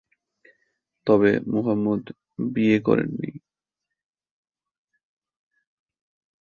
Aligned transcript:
তবে 1.07 1.31
মুহাম্মাদ 1.53 2.03
বিয়ে 2.49 2.77
করেননি। 2.79 3.31